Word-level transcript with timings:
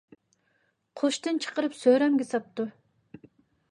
قوشتىن 1.03 1.43
چىقىرىپ 1.45 1.79
سۆرەمگە 1.83 2.31
ساپتۇ. 2.35 2.71